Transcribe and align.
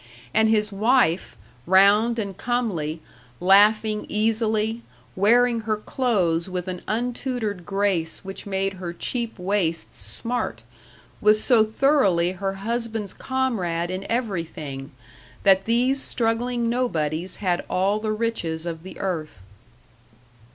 And 0.33 0.49
his 0.49 0.71
wife, 0.71 1.37
round 1.67 2.17
and 2.17 2.35
comely, 2.35 3.01
laughing 3.39 4.07
easily, 4.09 4.81
wearing 5.15 5.59
her 5.59 5.77
clothes 5.77 6.49
with 6.49 6.67
an 6.67 6.81
untutored 6.87 7.67
grace 7.67 8.25
which 8.25 8.47
made 8.47 8.73
her 8.81 8.93
cheap 8.93 9.37
waists 9.37 9.99
smart, 9.99 10.63
was 11.21 11.43
so 11.43 11.63
thoroughly 11.63 12.31
her 12.31 12.53
husband's 12.53 13.13
comrade 13.13 13.91
in 13.91 14.07
everything, 14.09 14.89
that 15.43 15.65
these 15.65 16.01
struggling 16.01 16.67
nobodies 16.67 17.35
had 17.35 17.63
all 17.69 17.99
the 17.99 18.11
riches 18.11 18.65
of 18.65 18.81
the 18.81 18.97
earth. 18.97 19.43